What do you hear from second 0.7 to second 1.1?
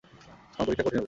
কঠিন হল।